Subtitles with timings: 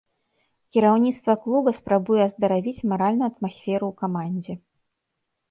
[0.77, 4.53] Кіраўніцтва клуба спрабуе аздаравіць маральную атмасферу ў камандзе.